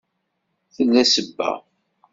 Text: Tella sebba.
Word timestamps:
Tella 0.75 1.03
sebba. 1.13 1.51